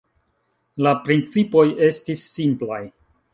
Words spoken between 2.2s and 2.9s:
simplaj.